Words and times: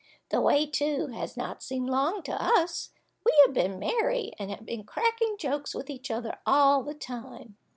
The 0.29 0.41
way, 0.41 0.65
too, 0.65 1.09
has 1.09 1.37
not 1.37 1.61
seemed 1.61 1.87
long 1.87 2.23
to 2.23 2.31
us; 2.33 2.89
we 3.23 3.31
have 3.45 3.53
been 3.53 3.77
merry, 3.77 4.33
and 4.39 4.49
have 4.49 4.65
been 4.65 4.83
cracking 4.83 5.35
jokes 5.37 5.75
with 5.75 5.91
each 5.91 6.09
other 6.09 6.39
all 6.43 6.81
the 6.81 6.95
time." 6.95 7.55